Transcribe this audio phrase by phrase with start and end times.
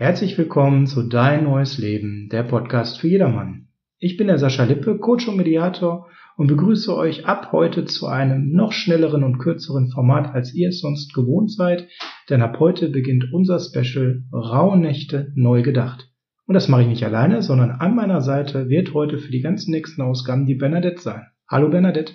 [0.00, 3.68] Herzlich willkommen zu Dein neues Leben, der Podcast für jedermann.
[3.98, 6.08] Ich bin der Sascha Lippe, Coach und Mediator
[6.38, 10.80] und begrüße euch ab heute zu einem noch schnelleren und kürzeren Format, als ihr es
[10.80, 11.86] sonst gewohnt seid,
[12.30, 16.08] denn ab heute beginnt unser Special Rauhnächte neu gedacht.
[16.46, 19.70] Und das mache ich nicht alleine, sondern an meiner Seite wird heute für die ganzen
[19.70, 21.26] nächsten Ausgaben die Bernadette sein.
[21.46, 22.14] Hallo Bernadette.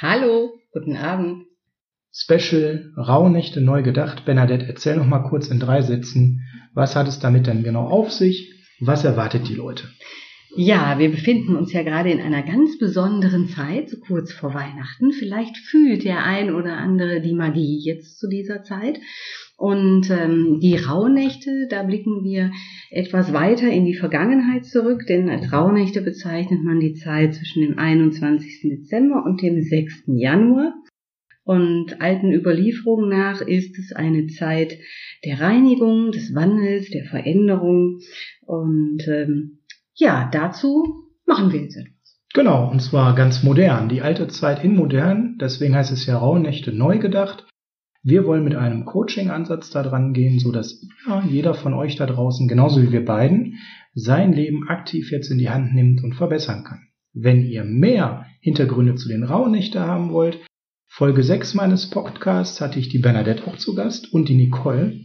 [0.00, 1.44] Hallo, guten Abend.
[2.10, 4.24] Special Rauhnächte neu gedacht.
[4.24, 6.40] Bernadette, erzähl noch mal kurz in drei Sätzen,
[6.78, 8.54] was hat es damit denn genau auf sich?
[8.80, 9.88] Was erwartet die Leute?
[10.56, 15.12] Ja, wir befinden uns ja gerade in einer ganz besonderen Zeit, so kurz vor Weihnachten.
[15.12, 19.00] Vielleicht fühlt der ein oder andere die Magie jetzt zu dieser Zeit.
[19.56, 22.52] Und ähm, die Rauhnächte, da blicken wir
[22.90, 27.76] etwas weiter in die Vergangenheit zurück, denn als Rauhnächte bezeichnet man die Zeit zwischen dem
[27.76, 28.60] 21.
[28.62, 30.04] Dezember und dem 6.
[30.06, 30.74] Januar.
[31.48, 34.76] Und alten Überlieferungen nach ist es eine Zeit
[35.24, 38.00] der Reinigung, des Wandels, der Veränderung.
[38.42, 39.60] Und ähm,
[39.94, 42.20] ja, dazu machen wir jetzt etwas.
[42.34, 43.88] Genau, und zwar ganz modern.
[43.88, 47.46] Die alte Zeit in modern, deswegen heißt es ja Rauhnächte neu gedacht.
[48.02, 52.04] Wir wollen mit einem Coaching-Ansatz da dran gehen, so dass ja, jeder von euch da
[52.04, 53.54] draußen, genauso wie wir beiden,
[53.94, 56.88] sein Leben aktiv jetzt in die Hand nimmt und verbessern kann.
[57.14, 60.38] Wenn ihr mehr Hintergründe zu den Rauhnächte haben wollt,
[60.90, 64.98] Folge 6 meines Podcasts hatte ich die Bernadette auch zu Gast und die Nicole,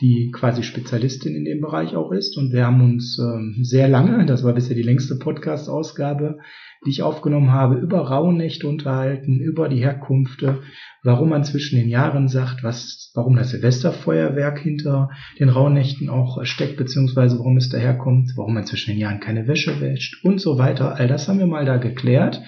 [0.00, 2.36] die quasi Spezialistin in dem Bereich auch ist.
[2.36, 6.38] Und wir haben uns ähm, sehr lange, das war bisher die längste Podcast-Ausgabe,
[6.84, 10.62] die ich aufgenommen habe, über Rauhnächte unterhalten, über die Herkünfte,
[11.02, 15.10] warum man zwischen den Jahren sagt, was, warum das Silvesterfeuerwerk hinter
[15.40, 19.80] den Rauhnächten auch steckt, beziehungsweise warum es daherkommt, warum man zwischen den Jahren keine Wäsche
[19.80, 20.96] wäscht und so weiter.
[20.96, 22.42] All das haben wir mal da geklärt.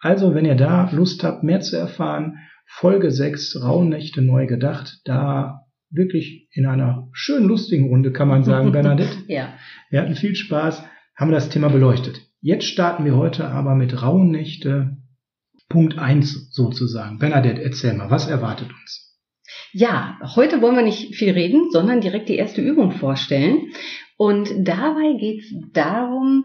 [0.00, 5.66] Also, wenn ihr da Lust habt, mehr zu erfahren, Folge 6, Rauhnächte neu gedacht, da
[5.90, 9.16] wirklich in einer schönen, lustigen Runde, kann man sagen, Bernadette.
[9.28, 9.52] ja.
[9.90, 10.82] Wir hatten viel Spaß,
[11.16, 12.20] haben das Thema beleuchtet.
[12.40, 14.96] Jetzt starten wir heute aber mit Rauhnächte
[15.68, 17.18] Punkt 1 sozusagen.
[17.18, 19.18] Bernadette, erzähl mal, was erwartet uns?
[19.72, 23.72] Ja, heute wollen wir nicht viel reden, sondern direkt die erste Übung vorstellen.
[24.16, 26.44] Und dabei geht es darum,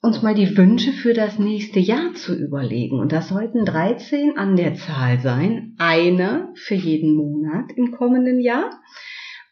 [0.00, 3.00] uns mal die Wünsche für das nächste Jahr zu überlegen.
[3.00, 5.74] Und das sollten 13 an der Zahl sein.
[5.78, 8.70] Eine für jeden Monat im kommenden Jahr.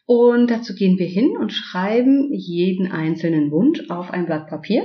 [0.05, 4.83] Und dazu gehen wir hin und schreiben jeden einzelnen Wunsch auf ein Blatt Papier.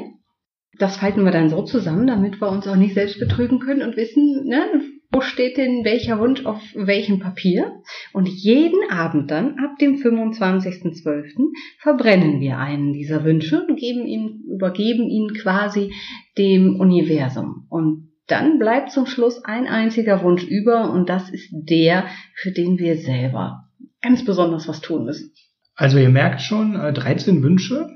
[0.78, 3.96] Das falten wir dann so zusammen, damit wir uns auch nicht selbst betrügen können und
[3.96, 7.82] wissen, ne, wo steht denn welcher Wunsch auf welchem Papier.
[8.12, 14.42] Und jeden Abend dann, ab dem 25.12., verbrennen wir einen dieser Wünsche und geben ihn,
[14.50, 15.92] übergeben ihn quasi
[16.38, 17.66] dem Universum.
[17.68, 22.78] Und dann bleibt zum Schluss ein einziger Wunsch über und das ist der, für den
[22.78, 23.68] wir selber
[24.00, 25.32] ganz besonders was tun müssen.
[25.74, 27.88] Also ihr merkt schon, 13 äh, Wünsche,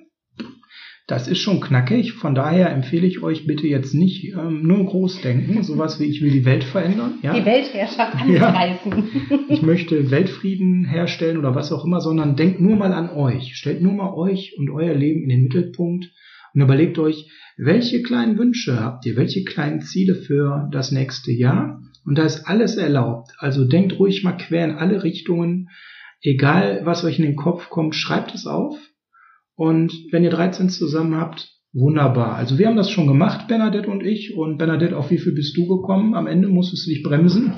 [1.07, 2.15] das ist schon knackig.
[2.15, 6.21] Von daher empfehle ich euch bitte jetzt nicht ähm, nur groß denken, sowas wie ich
[6.21, 7.19] will die Welt verändern.
[7.23, 7.33] Ja?
[7.33, 8.93] Die Weltherrschaft angreifen.
[9.31, 9.39] Ja.
[9.49, 13.57] Ich möchte Weltfrieden herstellen oder was auch immer, sondern denkt nur mal an euch.
[13.57, 16.11] Stellt nur mal euch und euer Leben in den Mittelpunkt
[16.53, 21.81] und überlegt euch, welche kleinen Wünsche habt ihr, welche kleinen Ziele für das nächste Jahr.
[22.05, 23.31] Und da ist alles erlaubt.
[23.39, 25.69] Also denkt ruhig mal quer in alle Richtungen.
[26.21, 28.77] Egal, was euch in den Kopf kommt, schreibt es auf
[29.57, 32.37] und wenn ihr 13 zusammen habt, wunderbar.
[32.37, 34.37] Also wir haben das schon gemacht, Bernadette und ich.
[34.37, 36.15] Und Bernadette, auf wie viel bist du gekommen?
[36.15, 37.53] Am Ende musstest du dich bremsen.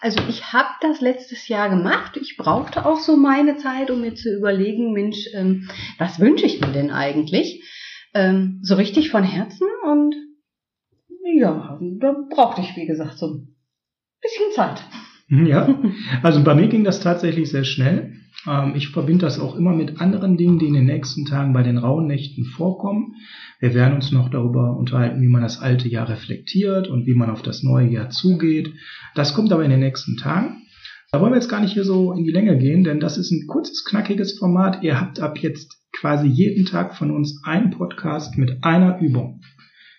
[0.00, 2.18] Also ich habe das letztes Jahr gemacht.
[2.20, 5.68] Ich brauchte auch so meine Zeit, um mir zu überlegen, Mensch, ähm,
[5.98, 7.62] was wünsche ich mir denn eigentlich?
[8.14, 10.14] Ähm, so richtig von Herzen und
[11.38, 13.56] ja, da brauchte ich, wie gesagt, so ein
[14.20, 14.82] bisschen Zeit.
[15.28, 15.80] Ja,
[16.22, 18.12] also bei mir ging das tatsächlich sehr schnell.
[18.46, 21.62] Ähm, ich verbinde das auch immer mit anderen Dingen, die in den nächsten Tagen bei
[21.62, 23.14] den rauen Nächten vorkommen.
[23.60, 27.30] Wir werden uns noch darüber unterhalten, wie man das alte Jahr reflektiert und wie man
[27.30, 28.72] auf das neue Jahr zugeht.
[29.14, 30.62] Das kommt aber in den nächsten Tagen.
[31.10, 33.30] Da wollen wir jetzt gar nicht hier so in die Länge gehen, denn das ist
[33.30, 34.82] ein kurzes, knackiges Format.
[34.82, 39.42] Ihr habt ab jetzt quasi jeden Tag von uns einen Podcast mit einer Übung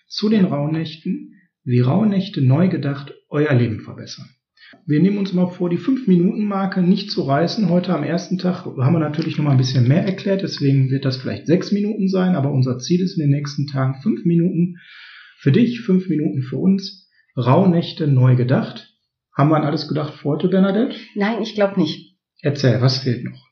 [0.08, 4.28] zu den Rauhnächten, wie Rauhnächte neu gedacht euer Leben verbessern.
[4.86, 7.68] Wir nehmen uns mal vor, die 5-Minuten-Marke nicht zu reißen.
[7.70, 11.04] Heute am ersten Tag haben wir natürlich noch mal ein bisschen mehr erklärt, deswegen wird
[11.04, 14.76] das vielleicht 6 Minuten sein, aber unser Ziel ist in den nächsten Tagen 5 Minuten
[15.38, 17.08] für dich, 5 Minuten für uns.
[17.36, 18.94] Rauhnächte neu gedacht.
[19.36, 20.94] Haben wir an alles gedacht für heute, Bernadette?
[21.14, 22.16] Nein, ich glaube nicht.
[22.40, 23.42] Erzähl, was fehlt noch?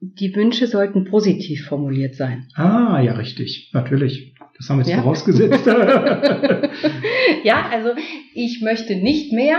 [0.00, 2.48] Die Wünsche sollten positiv formuliert sein.
[2.54, 3.70] Ah, ja, richtig.
[3.74, 4.34] Natürlich.
[4.56, 5.02] Das haben wir jetzt ja.
[5.02, 5.66] vorausgesetzt.
[7.44, 7.90] ja, also
[8.34, 9.58] ich möchte nicht mehr,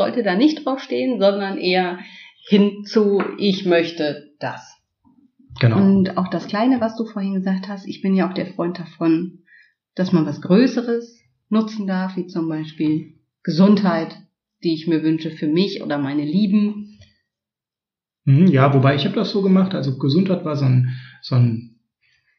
[0.00, 1.98] sollte da nicht draufstehen, sondern eher
[2.48, 4.78] hinzu, ich möchte das.
[5.60, 5.76] Genau.
[5.76, 8.78] Und auch das Kleine, was du vorhin gesagt hast, ich bin ja auch der Freund
[8.78, 9.40] davon,
[9.94, 11.20] dass man was Größeres
[11.50, 14.16] nutzen darf, wie zum Beispiel Gesundheit,
[14.64, 16.98] die ich mir wünsche für mich oder meine Lieben.
[18.24, 21.78] Mhm, Ja, wobei ich habe das so gemacht, also Gesundheit war so ein, so ein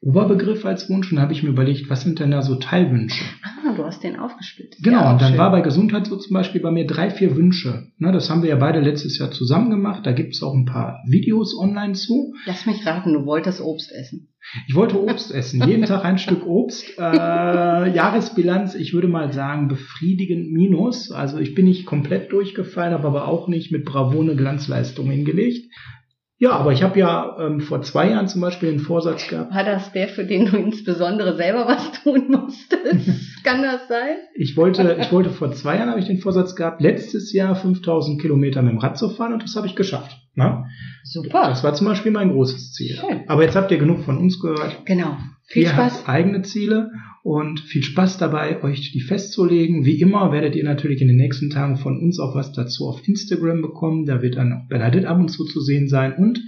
[0.02, 3.24] Oberbegriff als Wunsch und da habe ich mir überlegt, was sind denn da so Teilwünsche?
[3.71, 4.81] Ah, du hast den aufgesplittet.
[4.83, 5.38] Genau, Ja, und dann schön.
[5.38, 7.88] war bei Gesundheit so zum Beispiel bei mir drei, vier Wünsche.
[7.97, 10.06] Ne, das haben wir ja beide letztes Jahr zusammen gemacht.
[10.06, 12.33] Da gibt es auch ein paar Videos online zu.
[12.45, 14.27] Lass mich raten, du wolltest Obst essen.
[14.68, 16.83] Ich wollte Obst essen, jeden Tag ein Stück Obst.
[16.97, 17.01] Äh,
[17.95, 21.12] Jahresbilanz, ich würde mal sagen, befriedigend minus.
[21.12, 25.71] Also ich bin nicht komplett durchgefallen, habe aber auch nicht mit Bravone Glanzleistung hingelegt.
[26.41, 29.63] Ja, aber ich habe ja ähm, vor zwei Jahren zum Beispiel den Vorsatz gehabt, War
[29.63, 33.43] das der, für den du insbesondere selber was tun musstest?
[33.43, 34.15] Kann das sein?
[34.33, 38.19] ich wollte, ich wollte vor zwei Jahren habe ich den Vorsatz gehabt, letztes Jahr 5000
[38.19, 40.17] Kilometer mit dem Rad zu fahren und das habe ich geschafft.
[40.33, 40.65] Ne?
[41.03, 41.49] Super.
[41.49, 42.95] Das war zum Beispiel mein großes Ziel.
[42.95, 43.21] Schön.
[43.27, 44.83] Aber jetzt habt ihr genug von uns gehört.
[44.85, 45.17] Genau.
[45.45, 45.99] Viel ihr Spaß.
[45.99, 46.89] habt eigene Ziele
[47.23, 49.85] und viel Spaß dabei, euch die festzulegen.
[49.85, 53.07] Wie immer werdet ihr natürlich in den nächsten Tagen von uns auch was dazu auf
[53.07, 54.06] Instagram bekommen.
[54.06, 56.13] Da wird dann auch Bernadette ab und zu zu sehen sein.
[56.15, 56.41] Und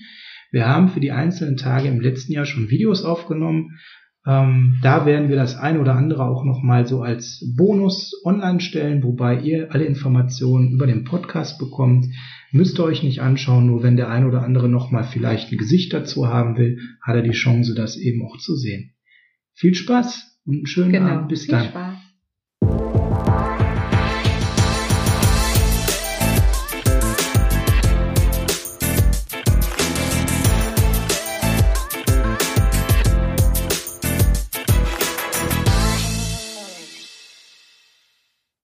[0.52, 3.78] wir haben für die einzelnen Tage im letzten Jahr schon Videos aufgenommen.
[4.26, 9.04] Ähm, da werden wir das ein oder andere auch nochmal so als Bonus online stellen,
[9.04, 12.06] wobei ihr alle Informationen über den Podcast bekommt.
[12.52, 15.94] Müsst ihr euch nicht anschauen, nur wenn der ein oder andere nochmal vielleicht ein Gesicht
[15.94, 18.94] dazu haben will, hat er die Chance, das eben auch zu sehen.
[19.54, 21.10] Viel Spaß und einen schönen Genau.
[21.10, 21.28] Abend.
[21.30, 21.66] Bis Viel dann.
[21.66, 22.13] Spaß.